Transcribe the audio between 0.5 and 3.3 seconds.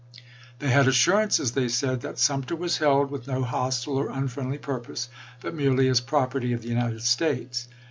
They had assurances, they said, that Sumter was held with